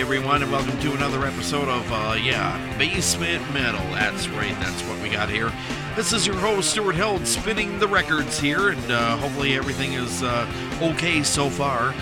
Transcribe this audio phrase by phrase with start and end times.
[0.00, 3.84] Everyone, and welcome to another episode of, uh, yeah, Basement Metal.
[3.92, 5.52] That's right, that's what we got here.
[5.94, 10.22] This is your host, Stuart Held, spinning the records here, and uh, hopefully everything is
[10.22, 10.50] uh,
[10.80, 11.94] okay so far.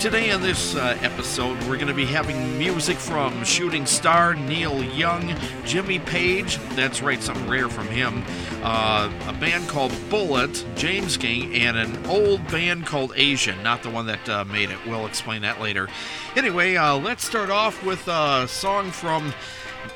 [0.00, 4.82] Today on this uh, episode, we're going to be having music from Shooting Star, Neil
[4.82, 5.36] Young,
[5.66, 8.24] Jimmy Page, that's right, something rare from him,
[8.62, 13.90] uh, a band called Bullet, James Gang, and an old band called Asian, not the
[13.90, 14.78] one that uh, made it.
[14.86, 15.86] We'll explain that later.
[16.34, 19.34] Anyway, uh, let's start off with a song from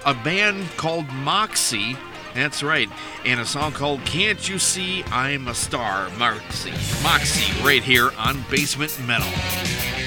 [0.05, 1.97] a band called Moxy.
[2.35, 2.91] That's right.
[3.25, 6.11] And a song called Can't You See I'm a Star?
[6.19, 6.73] Moxy.
[7.03, 10.04] Moxy, right here on Basement Metal.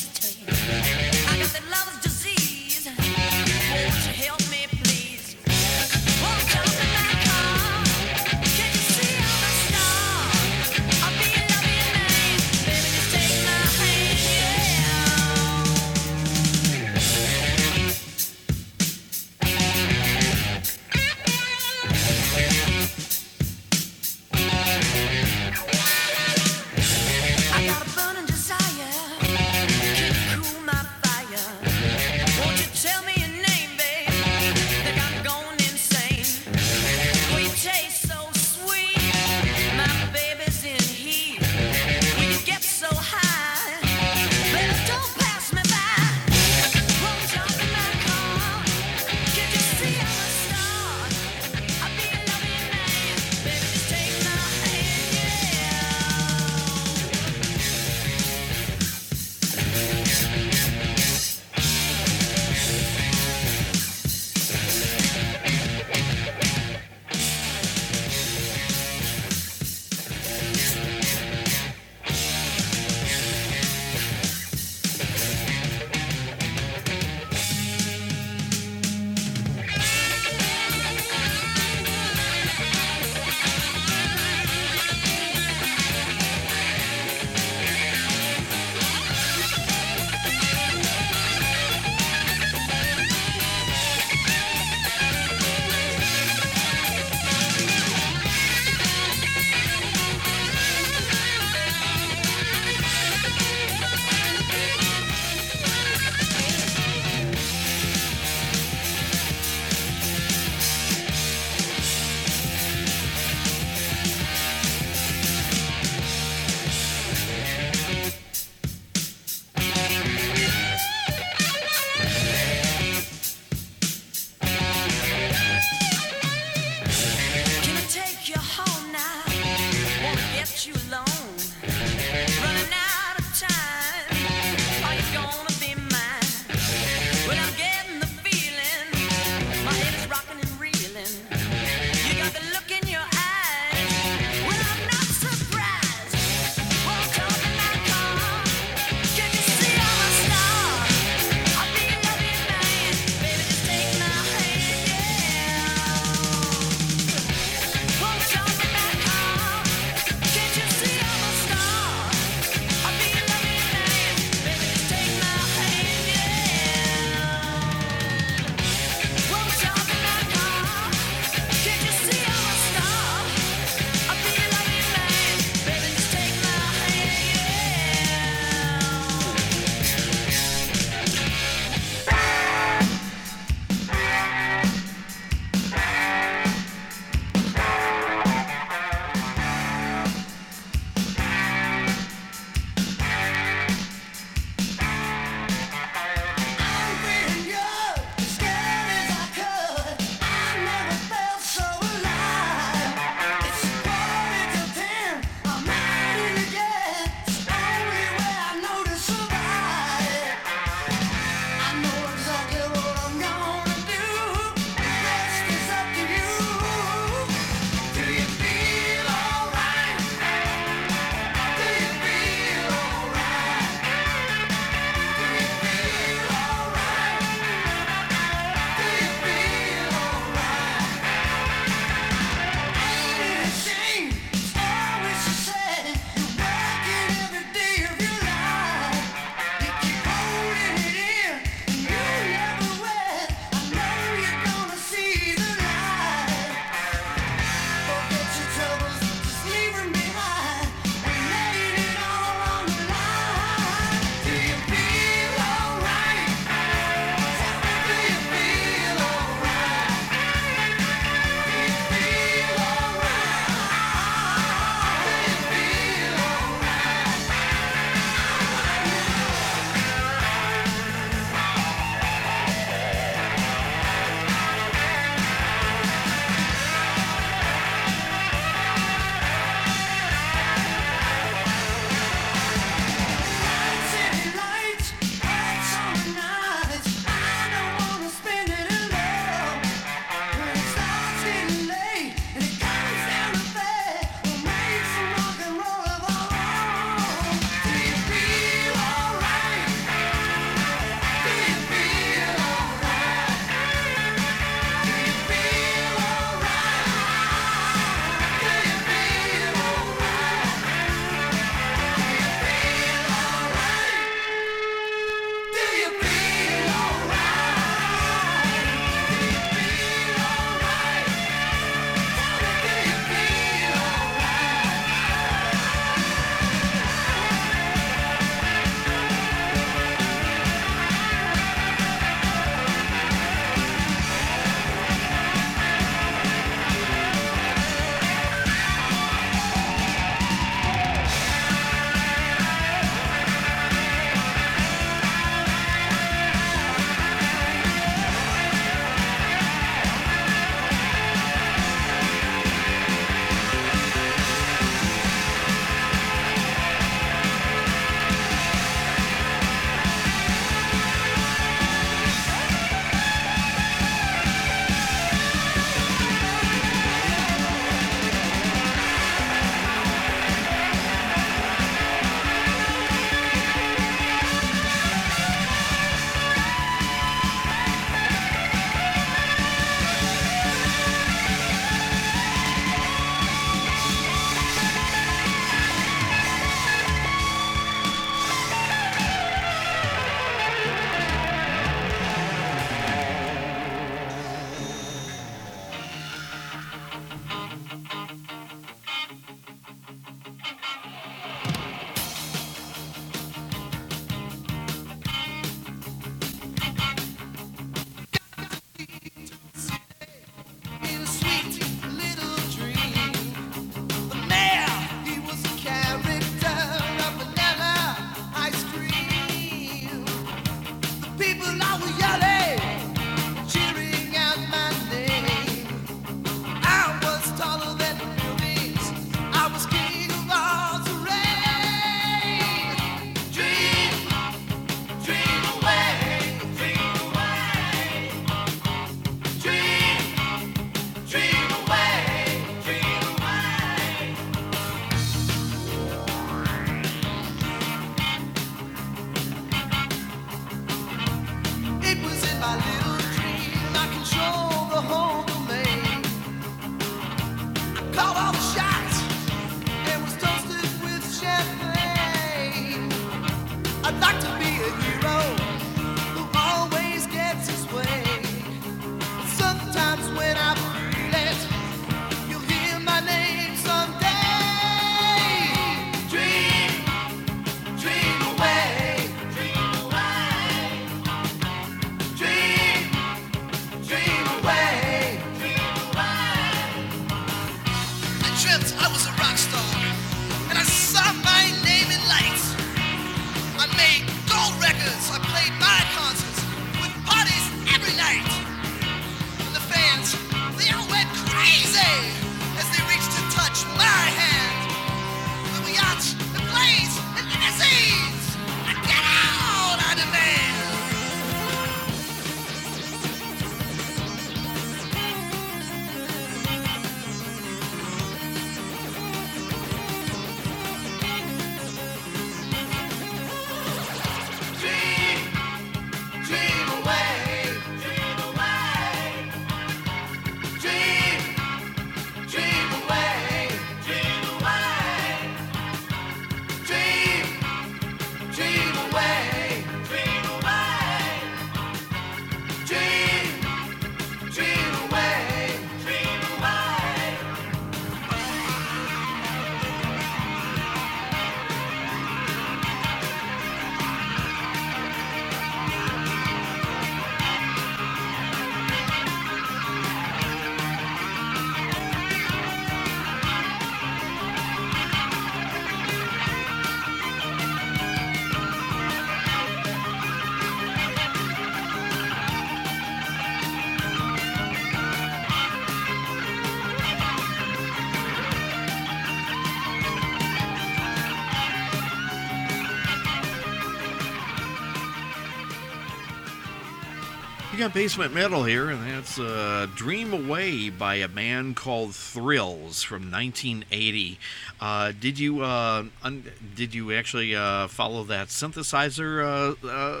[587.60, 593.10] Got Basement Metal here, and that's uh, Dream Away by a band called Thrills from
[593.10, 594.18] 1980.
[594.58, 596.24] Uh, did you uh, un-
[596.56, 599.22] did you actually uh, follow that synthesizer
[599.62, 600.00] uh, uh,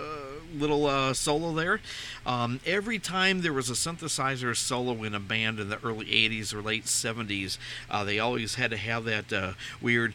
[0.54, 1.82] little solo there?
[2.24, 6.54] Um, every time there was a synthesizer solo in a band in the early 80s
[6.54, 7.58] or late 70s,
[7.90, 10.14] uh, they always had to have that weird,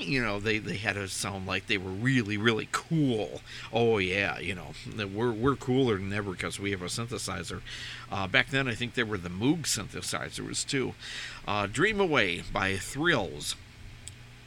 [0.00, 3.40] you know, they, they had to sound like they were really, really cool.
[3.72, 7.60] Oh, yeah, you know, we're, we're cooler than ever because we have a synthesizer.
[8.10, 10.94] Uh, back then, I think there were the Moog synthesizers too.
[11.46, 13.56] Uh, Dream Away by Thrills.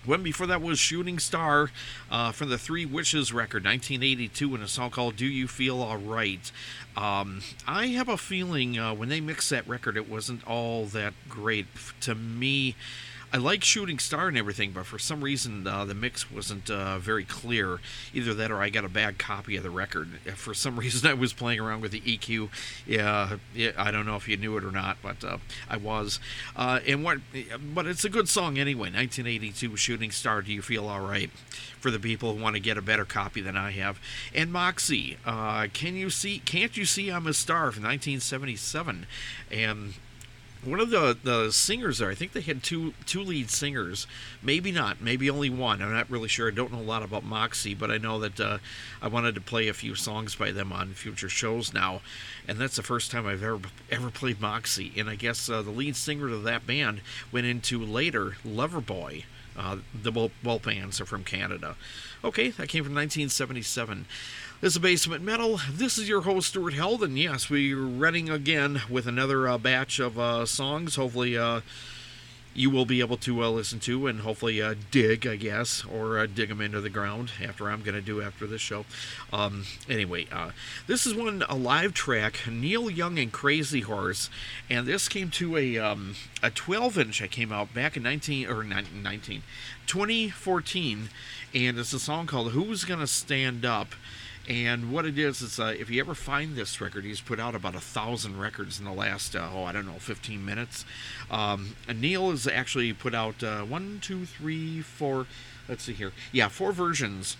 [0.05, 1.71] When before that was Shooting Star
[2.11, 6.51] uh, from the Three Wishes record, 1982, in a song called Do You Feel Alright?
[6.97, 11.13] Um, I have a feeling uh, when they mixed that record, it wasn't all that
[11.29, 11.67] great.
[12.01, 12.75] To me,
[13.33, 16.99] I like Shooting Star and everything, but for some reason uh, the mix wasn't uh,
[16.99, 17.79] very clear.
[18.13, 20.19] Either that or I got a bad copy of the record.
[20.35, 22.49] For some reason, I was playing around with the EQ.
[22.85, 26.19] Yeah, yeah I don't know if you knew it or not, but uh, I was.
[26.55, 27.21] Uh, and what?
[27.73, 28.91] But it's a good song anyway.
[28.91, 30.43] 1982 Shooting Star.
[30.43, 31.31] Do you feel all right?
[31.79, 33.99] For the people who want to get a better copy than I have.
[34.35, 35.17] And Moxy.
[35.25, 36.37] Uh, can you see?
[36.37, 39.07] Can't you see I'm a star from 1977?
[39.51, 39.95] And
[40.65, 44.07] one of the the singers there, I think they had two two lead singers,
[44.41, 45.81] maybe not, maybe only one.
[45.81, 46.47] I'm not really sure.
[46.47, 48.57] I don't know a lot about Moxy, but I know that uh,
[49.01, 52.01] I wanted to play a few songs by them on future shows now,
[52.47, 53.59] and that's the first time I've ever
[53.91, 54.91] ever played Moxy.
[54.97, 57.01] And I guess uh, the lead singer of that band
[57.31, 59.25] went into later Loverboy.
[59.55, 61.75] Uh, the both, both bands are from Canada.
[62.25, 64.05] Okay, that came from 1977.
[64.61, 65.59] This is Basement Metal.
[65.69, 69.99] This is your host, Stuart Held, and yes, we're running again with another uh, batch
[69.99, 70.95] of uh, songs.
[70.95, 71.59] Hopefully, uh,
[72.53, 76.17] you will be able to uh, listen to and hopefully uh, dig, I guess, or
[76.17, 78.85] uh, dig them into the ground after I'm going to do after this show.
[79.33, 80.27] Um, anyway,
[80.87, 84.29] this is one a live track, Neil Young and Crazy Horse,
[84.69, 87.21] and this came to a um, a 12 inch.
[87.21, 89.43] I came out back in 19 or 19,
[89.87, 91.09] 2014,
[91.53, 93.95] and it's a song called "Who's Gonna Stand Up."
[94.47, 97.55] And what it is is, uh, if you ever find this record, he's put out
[97.55, 100.83] about a thousand records in the last, uh, oh, I don't know, 15 minutes.
[101.31, 105.27] Um, Neil has actually put out uh, one, two, three, four.
[105.69, 106.11] Let's see here.
[106.33, 107.37] Yeah, four versions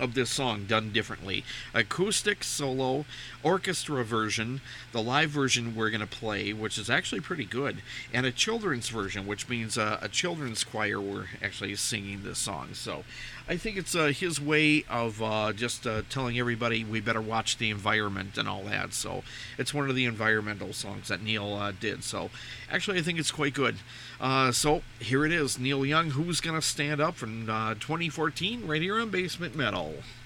[0.00, 3.04] of this song done differently acoustic solo
[3.42, 4.60] orchestra version
[4.92, 8.88] the live version we're going to play which is actually pretty good and a children's
[8.88, 13.04] version which means uh, a children's choir were actually singing this song so
[13.50, 17.58] I think it's uh, his way of uh, just uh, telling everybody we better watch
[17.58, 18.94] the environment and all that.
[18.94, 19.24] So
[19.58, 22.04] it's one of the environmental songs that Neil uh, did.
[22.04, 22.30] So
[22.70, 23.78] actually, I think it's quite good.
[24.20, 28.80] Uh, so here it is Neil Young, Who's Gonna Stand Up from uh, 2014, right
[28.80, 29.89] here on Basement Metal.
[29.90, 30.19] Wow.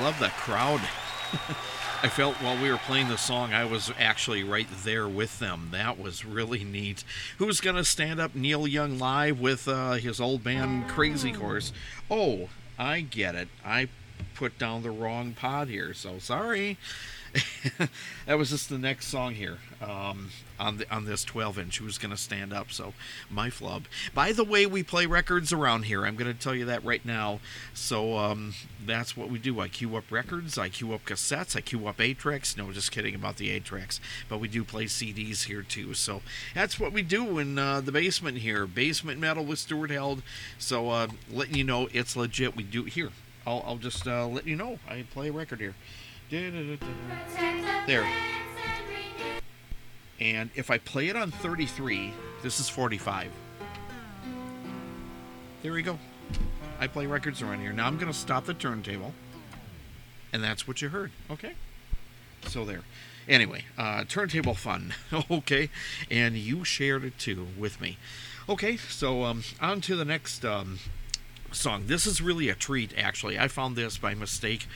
[0.00, 0.80] I love that crowd.
[2.02, 5.68] I felt while we were playing the song, I was actually right there with them.
[5.72, 7.04] That was really neat.
[7.36, 11.74] Who's going to stand up Neil Young live with uh, his old band Crazy Horse?
[12.10, 13.48] Oh, I get it.
[13.62, 13.88] I
[14.34, 16.78] put down the wrong pod here, so sorry.
[18.26, 21.78] that was just the next song here um, on the on this 12 inch.
[21.78, 22.72] Who's going to stand up?
[22.72, 22.92] So
[23.30, 23.84] my flub.
[24.14, 26.04] By the way, we play records around here.
[26.04, 27.40] I'm going to tell you that right now.
[27.72, 29.60] So um, that's what we do.
[29.60, 30.58] I queue up records.
[30.58, 31.54] I queue up cassettes.
[31.56, 32.56] I queue up eight tracks.
[32.56, 34.00] No, just kidding about the eight tracks.
[34.28, 35.94] But we do play CDs here too.
[35.94, 36.22] So
[36.54, 38.66] that's what we do in uh, the basement here.
[38.66, 40.22] Basement metal with Stuart Held.
[40.58, 42.56] So uh, letting you know it's legit.
[42.56, 43.10] We do here.
[43.46, 44.78] I'll, I'll just uh, let you know.
[44.88, 45.74] I play a record here.
[46.30, 48.06] There.
[50.20, 52.12] And if I play it on 33,
[52.42, 53.30] this is 45.
[55.62, 55.98] There we go.
[56.78, 57.72] I play records around here.
[57.72, 59.12] Now I'm going to stop the turntable.
[60.32, 61.10] And that's what you heard.
[61.30, 61.54] Okay?
[62.46, 62.82] So there.
[63.28, 64.94] Anyway, uh, turntable fun.
[65.30, 65.68] okay?
[66.10, 67.98] And you shared it too with me.
[68.48, 70.78] Okay, so um, on to the next um,
[71.52, 71.84] song.
[71.86, 73.38] This is really a treat, actually.
[73.38, 74.66] I found this by mistake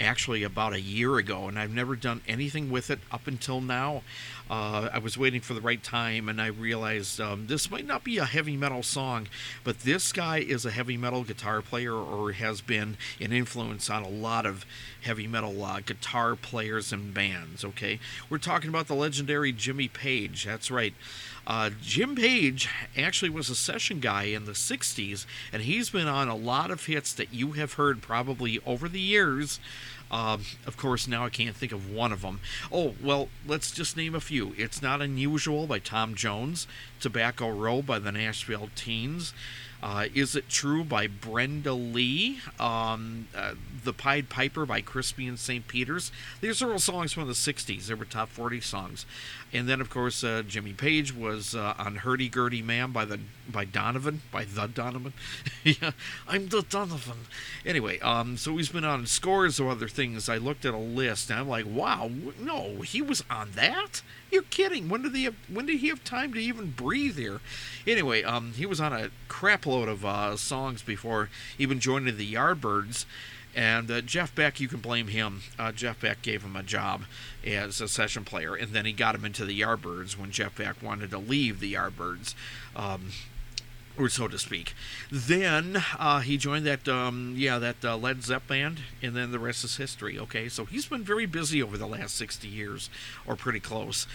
[0.00, 4.02] actually about a year ago, and I've never done anything with it up until now.
[4.50, 8.02] Uh, I was waiting for the right time, and I realized um, this might not
[8.02, 9.28] be a heavy metal song,
[9.62, 14.02] but this guy is a heavy metal guitar player or has been an influence on
[14.02, 14.66] a lot of
[15.02, 17.64] heavy metal uh, guitar players and bands.
[17.64, 20.44] Okay, we're talking about the legendary Jimmy Page.
[20.44, 20.94] That's right.
[21.50, 26.28] Uh, Jim Page actually was a session guy in the 60s, and he's been on
[26.28, 29.58] a lot of hits that you have heard probably over the years.
[30.12, 32.38] Uh, of course, now I can't think of one of them.
[32.70, 34.54] Oh, well, let's just name a few.
[34.56, 36.68] It's Not Unusual by Tom Jones,
[37.00, 39.34] Tobacco Road by the Nashville Teens.
[39.82, 42.40] Uh, Is It True by Brenda Lee.
[42.58, 45.66] Um, uh, the Pied Piper by Crispian St.
[45.66, 46.12] Peter's.
[46.40, 47.86] These are all songs from the 60s.
[47.86, 49.06] They were top 40 songs.
[49.52, 53.18] And then, of course, uh, Jimmy Page was uh, on Hurdy Gurdy Man by the
[53.48, 55.12] by Donovan, by the Donovan.
[55.64, 55.90] yeah,
[56.28, 57.26] I'm the Donovan.
[57.66, 60.28] Anyway, um, so he's been on scores of other things.
[60.28, 64.02] I looked at a list, and I'm like, wow, no, he was on that?
[64.30, 64.88] You're kidding?
[64.88, 67.40] When did he have, when did he have time to even breathe here?
[67.86, 73.04] Anyway, um, he was on a crapload of uh, songs before even joining the Yardbirds.
[73.54, 75.42] And uh, Jeff Beck, you can blame him.
[75.58, 77.02] Uh, Jeff Beck gave him a job
[77.44, 80.82] as a session player, and then he got him into the Yardbirds when Jeff Beck
[80.82, 82.34] wanted to leave the Yardbirds.
[82.76, 83.10] Um,
[84.00, 84.74] or so to speak.
[85.12, 89.38] Then uh, he joined that, um, yeah, that uh, Led Zepp band, and then the
[89.38, 90.18] rest is history.
[90.18, 92.88] Okay, so he's been very busy over the last 60 years,
[93.26, 94.06] or pretty close.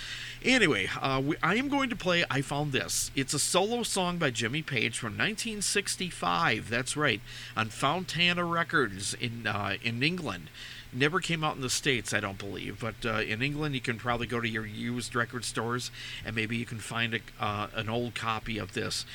[0.43, 2.25] Anyway, uh, we, I am going to play.
[2.31, 3.11] I found this.
[3.15, 6.69] It's a solo song by Jimmy Page from 1965.
[6.69, 7.21] That's right,
[7.55, 10.49] on Fontana Records in uh, in England.
[10.95, 13.97] Never came out in the States, I don't believe, but uh, in England you can
[13.97, 15.91] probably go to your used record stores
[16.23, 19.05] and maybe you can find a, uh, an old copy of this.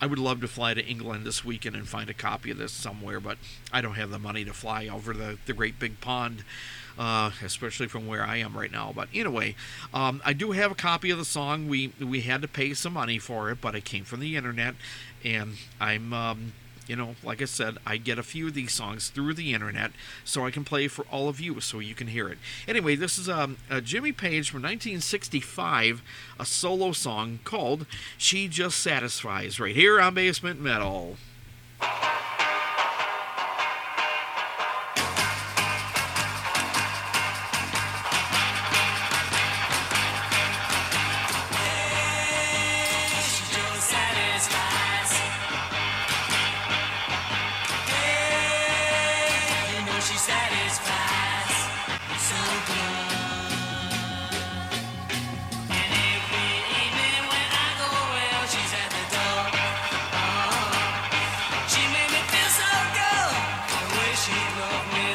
[0.00, 2.72] I would love to fly to England this weekend and find a copy of this
[2.72, 3.38] somewhere, but
[3.72, 6.44] I don't have the money to fly over the, the great big pond,
[6.98, 8.92] uh, especially from where I am right now.
[8.94, 9.54] But anyway,
[9.94, 11.68] um, I do have a copy of the song.
[11.68, 14.74] We we had to pay some money for it, but it came from the internet,
[15.24, 16.12] and I'm.
[16.12, 16.52] Um,
[16.86, 19.92] you know, like I said, I get a few of these songs through the internet
[20.24, 22.38] so I can play for all of you so you can hear it.
[22.68, 26.02] Anyway, this is um, a Jimmy Page from 1965,
[26.38, 31.16] a solo song called She Just Satisfies, right here on Basement Metal.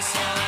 [0.02, 0.40] Christmas.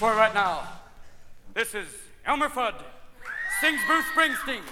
[0.00, 0.66] For right now.
[1.52, 1.86] This is
[2.24, 2.72] Elmer Fudd,
[3.60, 4.62] sings Bruce Springsteen.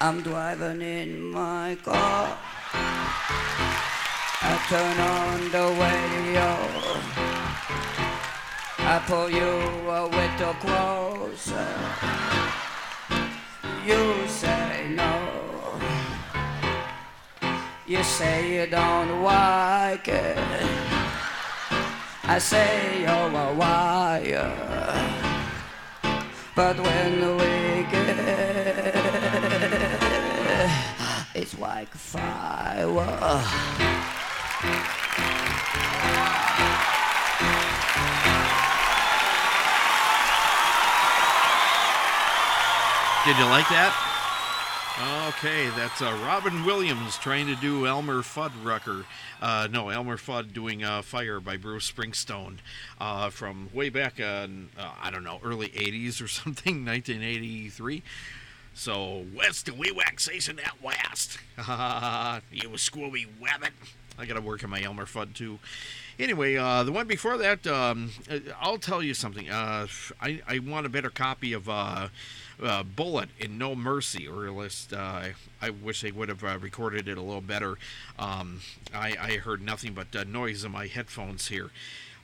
[0.00, 2.36] I'm driving in my car.
[4.42, 7.11] I turn on the radio.
[8.94, 9.52] I pull you
[9.88, 11.66] a little closer.
[13.86, 15.80] You say no.
[17.86, 20.36] You say you don't like it.
[22.24, 24.52] I say you're a wire.
[26.54, 28.94] But when we get,
[31.34, 32.92] it's like fire.
[43.24, 43.94] Did you like that?
[45.28, 49.04] Okay, that's uh, Robin Williams trying to do Elmer Fuddrucker.
[49.40, 52.58] Uh, no, Elmer Fudd doing uh, Fire by Bruce Springsteen
[53.00, 58.02] uh, from way back in, uh, I don't know, early 80s or something, 1983.
[58.74, 61.38] So, west to wee waxation at west.
[62.50, 63.70] you Scooby Wabbit.
[64.18, 65.60] I got to work on my Elmer Fudd too.
[66.18, 69.48] Anyway, uh, the one before that, um, uh, I'll tell you something.
[69.48, 69.86] Uh,
[70.20, 72.08] I, I want a better copy of uh,
[72.62, 75.28] uh, Bullet in No Mercy, or at least uh,
[75.60, 77.78] I wish they would have uh, recorded it a little better.
[78.18, 78.60] Um,
[78.94, 81.70] I, I heard nothing but uh, noise in my headphones here.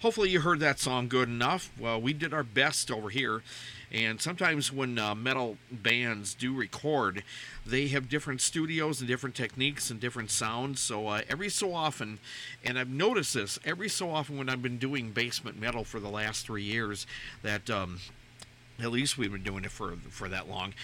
[0.00, 1.72] Hopefully, you heard that song good enough.
[1.76, 3.42] Well, we did our best over here.
[3.90, 7.24] And sometimes when uh, metal bands do record,
[7.66, 10.80] they have different studios and different techniques and different sounds.
[10.80, 12.18] So every so often,
[12.62, 16.10] and I've noticed this every so often when I've been doing basement metal for the
[16.10, 17.06] last three years,
[17.42, 17.98] that um,
[18.80, 20.74] at least we've been doing it for for that long.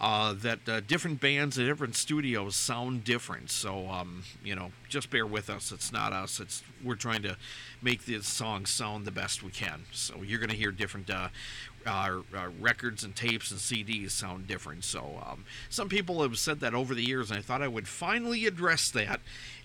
[0.00, 3.50] Uh, that uh, different bands and different studios sound different.
[3.50, 5.72] So um, you know, just bear with us.
[5.72, 6.38] It's not us.
[6.38, 7.36] It's we're trying to
[7.82, 9.82] make this song sound the best we can.
[9.92, 11.28] So you're going to hear different uh,
[12.60, 14.84] records and tapes and CDs sound different.
[14.84, 17.88] So um, some people have said that over the years, and I thought I would
[17.88, 19.20] finally address that.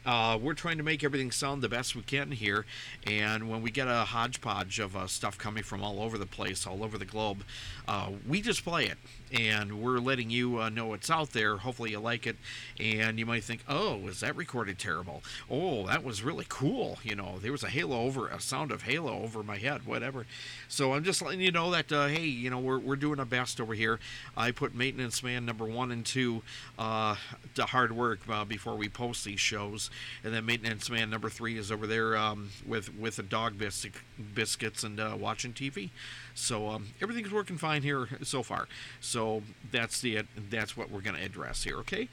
[0.05, 2.65] Uh, we're trying to make everything sound the best we can here,
[3.07, 6.67] and when we get a hodgepodge of uh, stuff coming from all over the place,
[6.67, 7.43] all over the globe,
[7.87, 8.97] uh, we just play it,
[9.33, 11.57] and we're letting you uh, know it's out there.
[11.57, 12.37] Hopefully, you like it,
[12.79, 15.23] and you might think, "Oh, was that recorded terrible?
[15.49, 18.83] Oh, that was really cool." You know, there was a halo over, a sound of
[18.83, 20.25] halo over my head, whatever.
[20.67, 23.25] So I'm just letting you know that, uh, hey, you know, we're we're doing our
[23.25, 23.99] best over here.
[24.37, 26.43] I put Maintenance Man number one and two
[26.77, 27.15] uh,
[27.55, 29.89] to hard work uh, before we post these shows,
[30.23, 33.93] and then Maintenance Man number three is over there um, with with the dog biscuit,
[34.35, 35.89] biscuits and uh, watching TV.
[36.35, 38.67] So um, everything's working fine here so far.
[38.99, 39.22] So
[39.71, 41.77] that's the that's what we're going to address here.
[41.79, 42.07] Okay.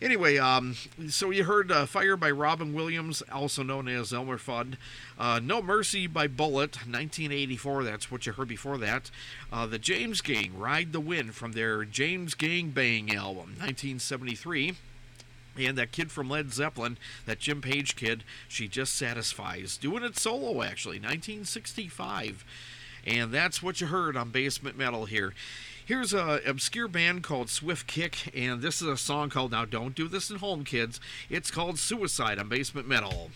[0.00, 0.76] Anyway, um,
[1.08, 4.74] so you heard uh, "Fire" by Robin Williams, also known as Elmer Fudd.
[5.18, 7.82] Uh, "No Mercy" by Bullet, 1984.
[7.84, 9.10] That's what you heard before that.
[9.52, 14.76] Uh, the James Gang, "Ride the Wind" from their James Gang Bang album, 1973.
[15.58, 19.76] And that kid from Led Zeppelin, that Jim Page kid, she just satisfies.
[19.76, 22.44] Doing it solo, actually, 1965.
[23.04, 25.34] And that's what you heard on Basement Metal here.
[25.88, 29.94] Here's a obscure band called Swift Kick, and this is a song called Now Don't
[29.94, 31.00] Do This at Home, Kids.
[31.30, 33.30] It's called Suicide on Basement Metal.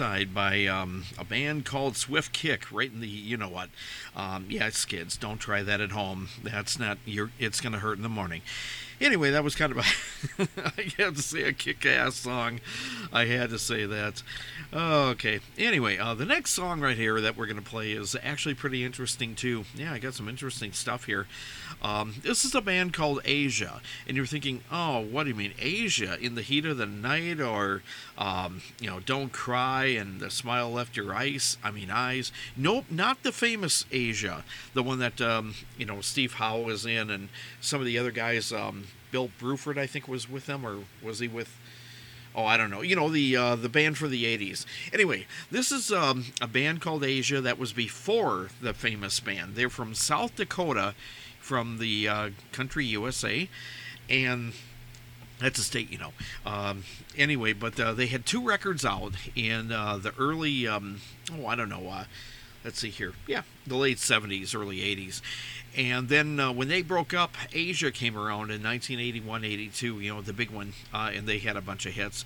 [0.00, 3.68] By um, a band called Swift Kick, right in the you know what.
[4.16, 5.18] Um, yeah, kids.
[5.18, 6.28] Don't try that at home.
[6.42, 7.30] That's not your.
[7.38, 8.40] It's gonna hurt in the morning.
[8.98, 10.48] Anyway, that was kind of a.
[10.78, 12.60] I had to say a kick-ass song.
[13.12, 14.22] I had to say that.
[14.72, 15.40] Okay.
[15.58, 19.34] Anyway, uh, the next song right here that we're gonna play is actually pretty interesting
[19.34, 19.64] too.
[19.74, 21.26] Yeah, I got some interesting stuff here.
[21.82, 25.54] Um, this is a band called Asia, and you're thinking, oh, what do you mean
[25.58, 26.18] Asia?
[26.20, 27.82] In the heat of the night, or
[28.16, 31.56] um, you know, don't cry and the smile left your eyes.
[31.64, 32.30] I mean eyes.
[32.56, 34.44] Nope, not the famous Asia,
[34.74, 37.28] the one that um, you know Steve Howe was in, and
[37.60, 38.52] some of the other guys.
[38.52, 41.56] Um, Bill Bruford, I think, was with them, or was he with?
[42.34, 42.82] Oh, I don't know.
[42.82, 44.64] You know the uh, the band for the '80s.
[44.92, 49.56] Anyway, this is um, a band called Asia that was before the famous band.
[49.56, 50.94] They're from South Dakota,
[51.40, 53.48] from the uh, country USA,
[54.08, 54.52] and
[55.40, 56.12] that's a state, you know.
[56.46, 56.84] Um,
[57.16, 61.00] anyway, but uh, they had two records out in uh, the early, um,
[61.32, 62.04] oh, I don't know, uh,
[62.62, 63.14] let's see here.
[63.26, 65.22] Yeah, the late 70s, early 80s.
[65.76, 70.20] And then uh, when they broke up, Asia came around in 1981 82, you know,
[70.20, 72.24] the big one, uh, and they had a bunch of hits.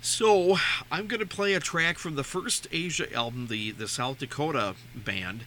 [0.00, 0.56] So
[0.90, 4.74] I'm going to play a track from the first Asia album, the, the South Dakota
[4.94, 5.44] band.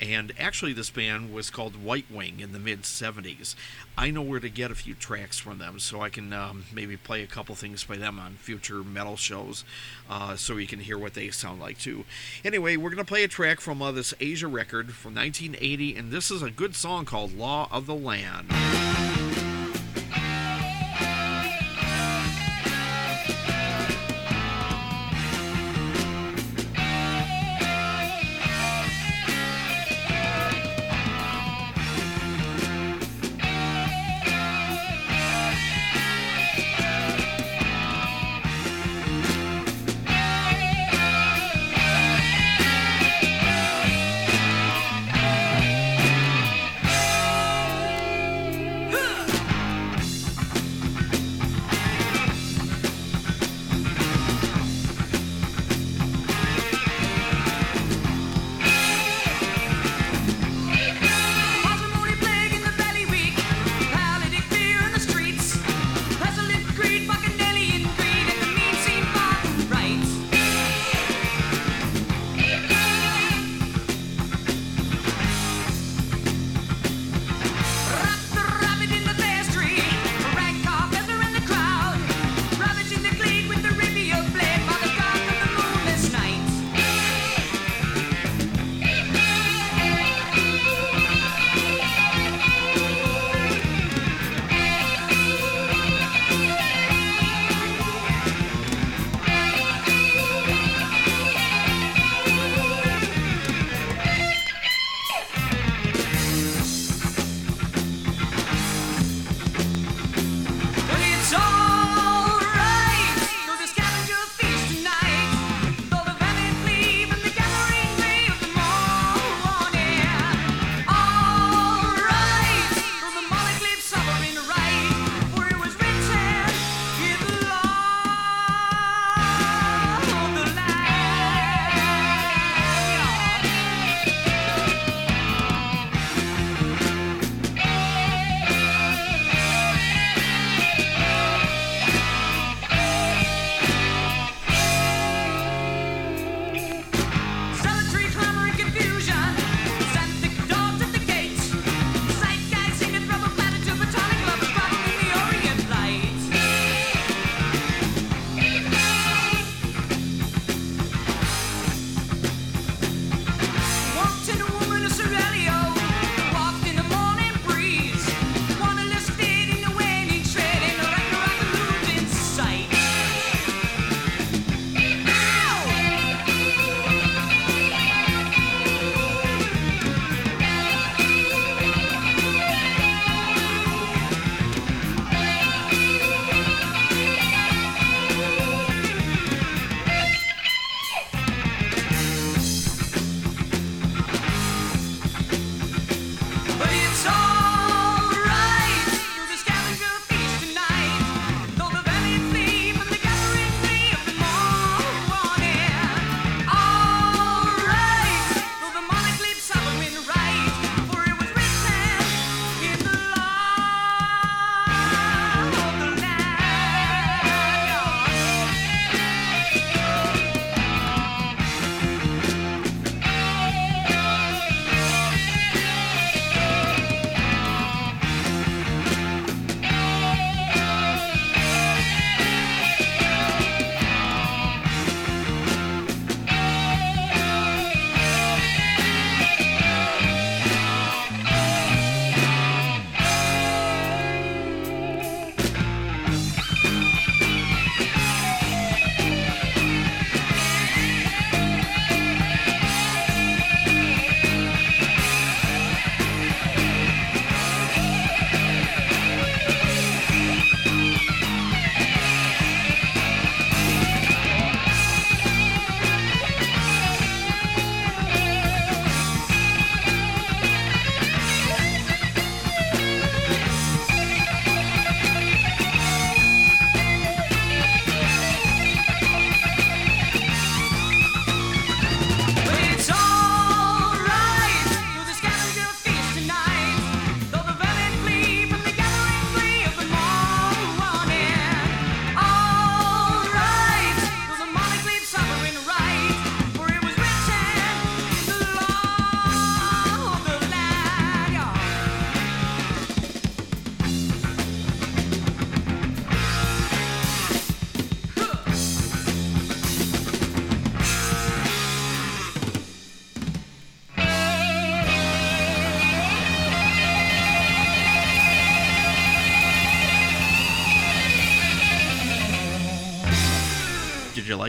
[0.00, 3.54] And actually, this band was called White Wing in the mid 70s.
[3.96, 6.96] I know where to get a few tracks from them, so I can um, maybe
[6.96, 9.64] play a couple things by them on future metal shows
[10.10, 12.04] uh, so you can hear what they sound like too.
[12.44, 16.10] Anyway, we're going to play a track from uh, this Asia record from 1980, and
[16.10, 18.50] this is a good song called Law of the Land.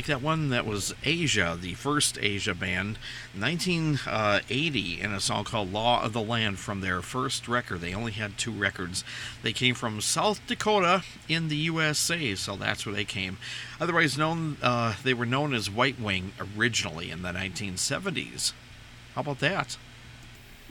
[0.08, 0.50] That one?
[0.50, 2.98] That was Asia, the first Asia band,
[3.38, 7.82] 1980, in a song called Law of the Land from their first record.
[7.82, 9.04] They only had two records.
[9.44, 13.38] They came from South Dakota in the USA, so that's where they came.
[13.80, 18.54] Otherwise known, uh, they were known as White Wing originally in the 1970s.
[19.16, 19.78] How about that?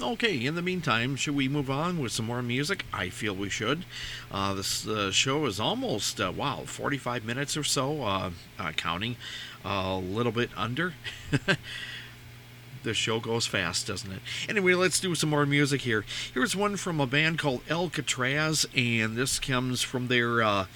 [0.01, 2.85] Okay, in the meantime, should we move on with some more music?
[2.93, 3.87] I feel we should.
[4.31, 9.17] Uh, this uh, show is almost, uh, wow, 45 minutes or so, uh, uh, counting.
[9.65, 10.93] a little bit under.
[12.83, 14.21] the show goes fast, doesn't it?
[14.51, 16.05] Anyway, let's do some more music here.
[16.35, 20.67] Here's one from a band called Alcatraz, and this comes from their, uh,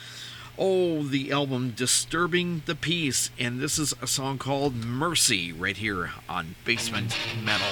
[0.59, 6.13] oh, the album Disturbing the Peace, and this is a song called Mercy right here
[6.27, 7.15] on Basement
[7.45, 7.69] Metal.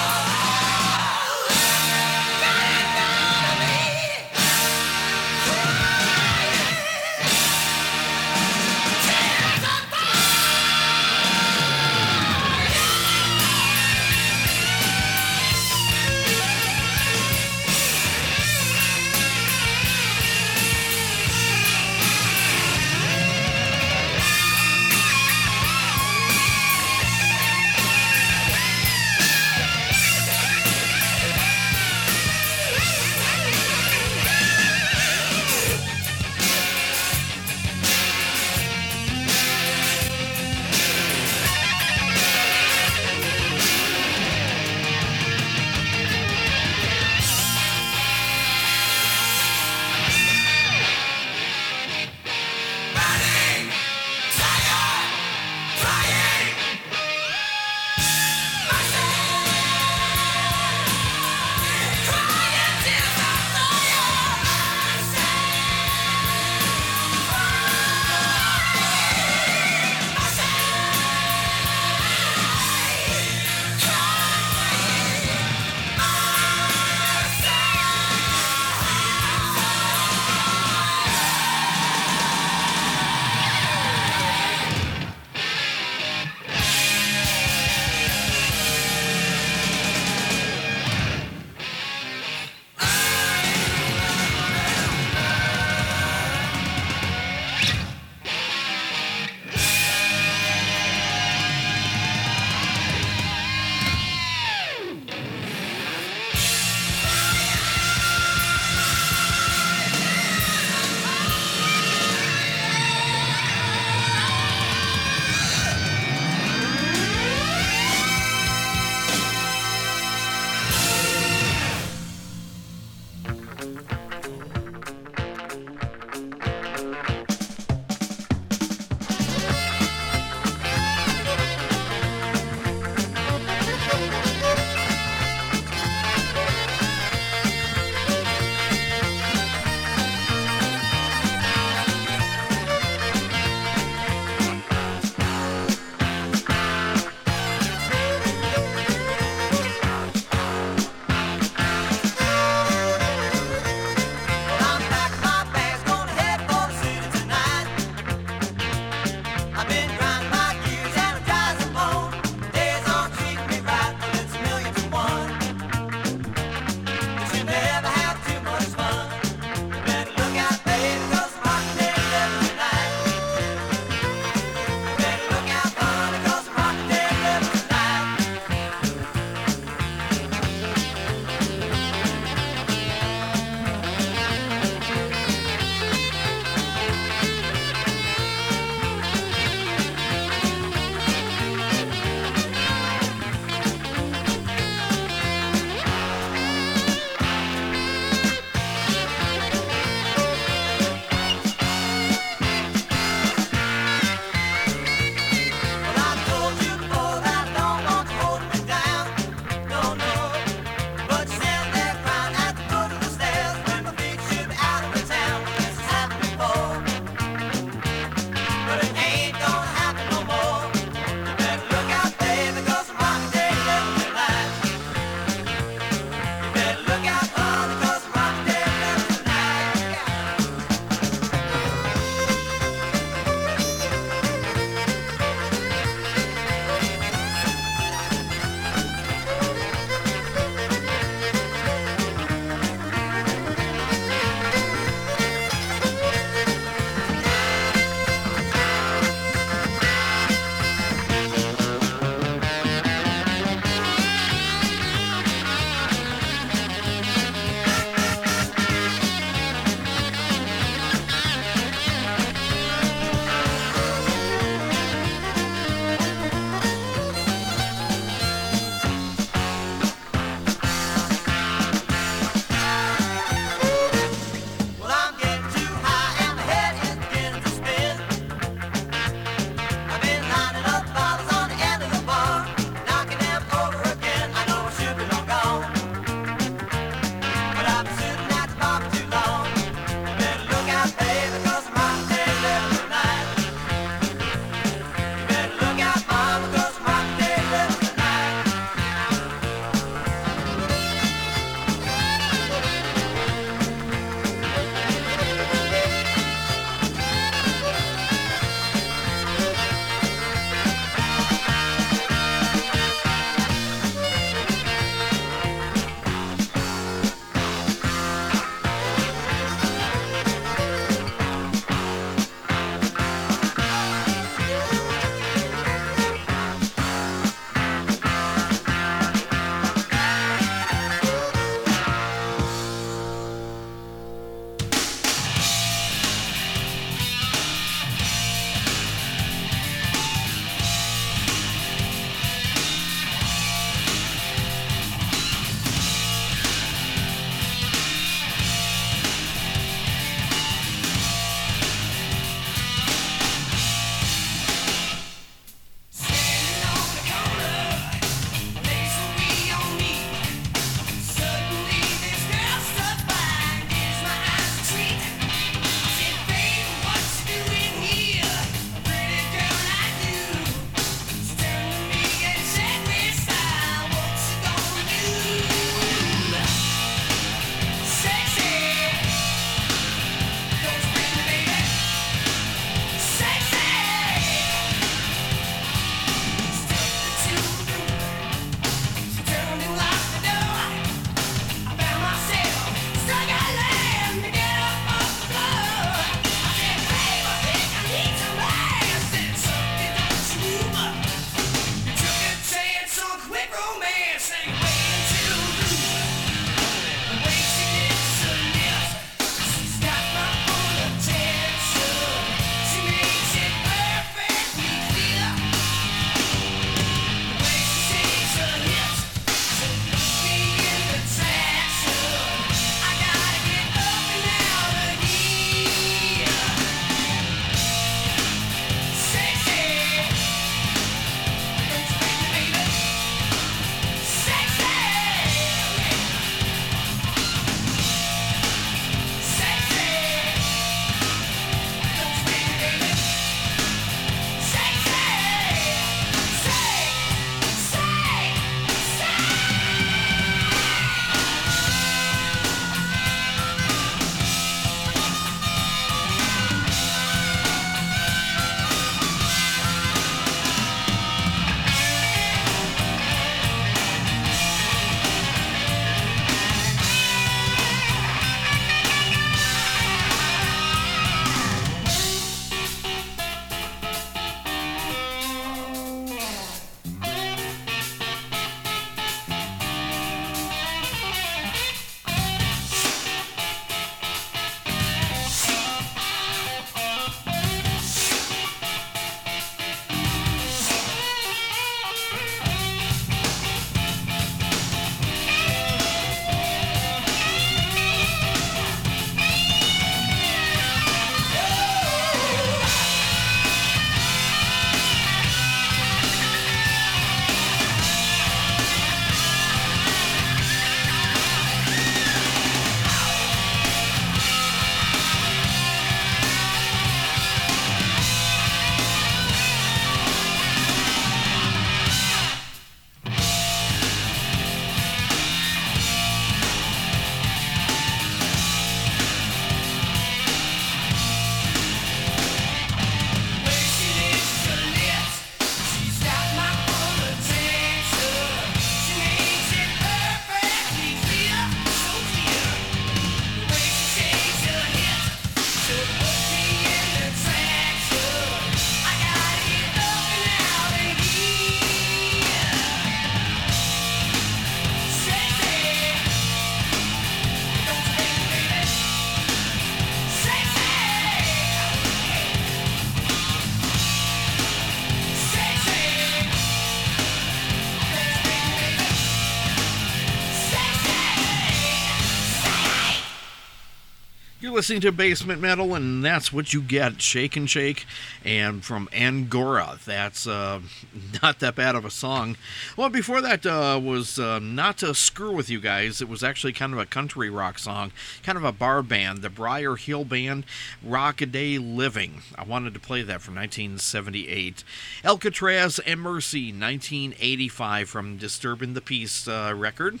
[574.56, 577.84] Listening to Basement Metal, and that's what you get Shake and Shake.
[578.24, 580.62] And from Angora, that's uh,
[581.22, 582.38] not that bad of a song.
[582.74, 586.00] Well, before that uh, was uh, Not to Screw With You Guys.
[586.00, 587.92] It was actually kind of a country rock song,
[588.22, 590.46] kind of a bar band, the Briar Hill Band,
[590.82, 592.22] Rock a Day Living.
[592.34, 594.64] I wanted to play that from 1978.
[595.04, 600.00] Alcatraz and Mercy, 1985, from Disturbing the Peace uh, record.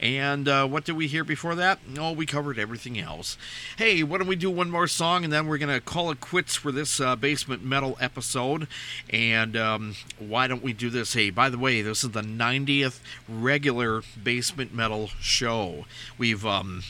[0.00, 1.80] And uh, what did we hear before that?
[1.98, 3.36] Oh, we covered everything else.
[3.76, 6.20] Hey, why don't we do one more song and then we're going to call it
[6.20, 8.68] quits for this uh, basement metal episode?
[9.10, 11.14] And um, why don't we do this?
[11.14, 15.84] Hey, by the way, this is the 90th regular basement metal show.
[16.16, 16.46] We've.
[16.46, 16.82] Um,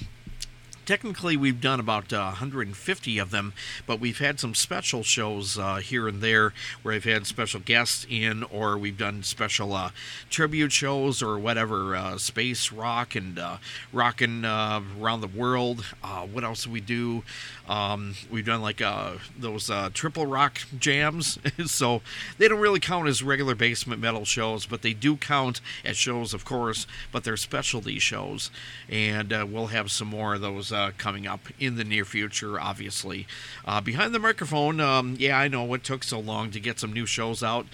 [0.89, 3.53] technically we've done about uh, 150 of them
[3.87, 8.07] but we've had some special shows uh, here and there where i've had special guests
[8.09, 9.91] in or we've done special uh,
[10.31, 13.59] tribute shows or whatever uh, space rock and uh,
[13.93, 15.85] rocking uh, around the world.
[16.03, 17.23] Uh, what else do we do
[17.69, 21.39] um, we've done like uh, those uh, triple rock jams.
[21.67, 22.03] So
[22.39, 26.33] they don't really count as regular basement metal shows but they do count as shows
[26.33, 28.51] of course but they're specialty shows.
[28.89, 32.61] And uh, we'll have some more of those uh, coming up in the near future
[32.61, 33.27] obviously.
[33.65, 36.93] Uh, behind the microphone um, yeah i know it took so long to get some
[36.93, 37.67] new shows out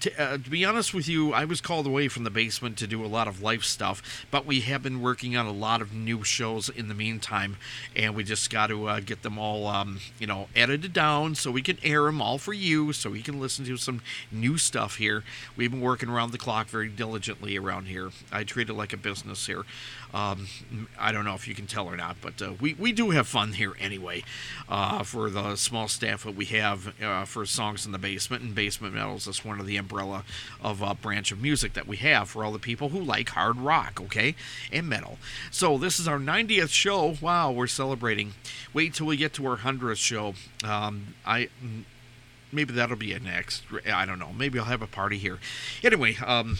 [0.00, 2.86] to, uh, to be honest with you, I was called away from the basement to
[2.86, 5.92] do a lot of life stuff, but we have been working on a lot of
[5.92, 7.56] new shows in the meantime,
[7.94, 11.50] and we just got to uh, get them all, um, you know, edited down so
[11.50, 14.00] we can air them all for you, so we can listen to some
[14.32, 15.22] new stuff here.
[15.56, 18.10] We've been working around the clock very diligently around here.
[18.32, 19.64] I treat it like a business here.
[20.12, 20.48] Um,
[20.98, 23.26] I don't know if you can tell or not, but uh, we, we do have
[23.26, 24.24] fun here anyway
[24.68, 28.42] uh, for the small staff that we have uh, for songs in the basement.
[28.42, 30.24] And Basement Metals is one of the umbrella
[30.62, 33.56] of uh, branch of music that we have for all the people who like hard
[33.58, 34.34] rock, okay,
[34.72, 35.18] and metal.
[35.50, 37.16] So this is our 90th show.
[37.20, 38.34] Wow, we're celebrating.
[38.72, 40.34] Wait till we get to our 100th show.
[40.64, 41.48] Um, I
[42.52, 43.62] maybe that'll be a next.
[43.92, 44.32] I don't know.
[44.36, 45.38] Maybe I'll have a party here.
[45.82, 46.58] Anyway, um,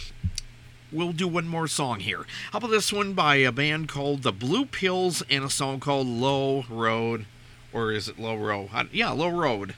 [0.91, 2.25] we'll do one more song here.
[2.51, 6.07] How about this one by a band called The Blue Pills and a song called
[6.07, 7.25] Low Road?
[7.73, 8.69] Or is it Low Road?
[8.91, 9.75] Yeah, Low Road.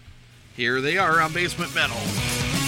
[0.55, 2.62] Here they are on Basement Metal.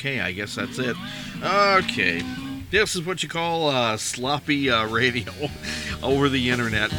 [0.00, 0.96] Okay, I guess that's it.
[1.42, 2.22] Okay.
[2.70, 5.30] This is what you call uh, sloppy uh, radio
[6.02, 6.90] over the internet.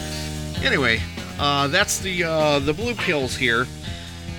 [0.63, 1.01] Anyway,
[1.39, 3.65] uh, that's the uh, the Blue Pills here,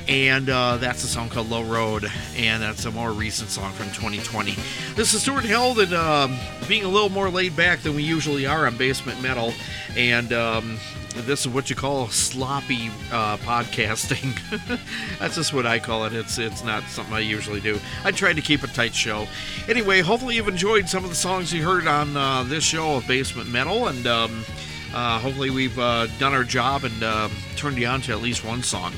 [0.06, 3.86] and uh, that's a song called Low Road, and that's a more recent song from
[3.86, 4.54] 2020.
[4.94, 6.38] This is Stuart Held, and um,
[6.68, 9.52] being a little more laid back than we usually are on Basement Metal,
[9.96, 10.78] and um,
[11.14, 14.38] this is what you call sloppy uh, podcasting.
[15.18, 16.12] That's just what I call it.
[16.12, 17.78] It's it's not something I usually do.
[18.04, 19.26] I try to keep a tight show.
[19.68, 23.06] Anyway, hopefully you've enjoyed some of the songs you heard on uh, this show of
[23.06, 24.44] Basement Metal, and um,
[24.94, 28.44] uh, hopefully we've uh, done our job and um turned you on to at least
[28.44, 28.92] one song.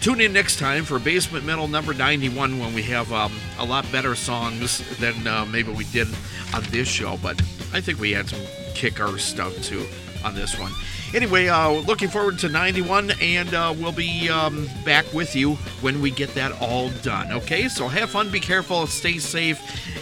[0.00, 3.90] Tune in next time for Basement Metal number 91 when we have um, a lot
[3.92, 6.08] better songs than uh, maybe we did
[6.54, 7.38] on this show, but
[7.72, 8.40] I think we had some
[8.74, 9.86] kick our stuff too
[10.24, 10.72] on this one.
[11.12, 16.00] Anyway, uh, looking forward to 91, and uh, we'll be um, back with you when
[16.00, 17.32] we get that all done.
[17.32, 19.60] Okay, so have fun, be careful, stay safe,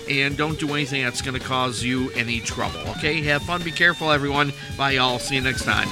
[0.08, 2.80] and don't do anything that's going to cause you any trouble.
[2.96, 4.52] Okay, have fun, be careful, everyone.
[4.76, 5.18] Bye, y'all.
[5.18, 5.88] See you next time.